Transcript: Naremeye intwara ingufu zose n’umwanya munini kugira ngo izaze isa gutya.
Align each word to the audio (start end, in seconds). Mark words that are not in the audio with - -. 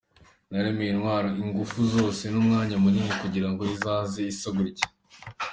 Naremeye 0.49 0.89
intwara 0.91 1.27
ingufu 1.43 1.79
zose 1.93 2.23
n’umwanya 2.33 2.75
munini 2.83 3.13
kugira 3.21 3.47
ngo 3.51 3.61
izaze 3.73 4.21
isa 4.31 4.49
gutya. 4.57 4.87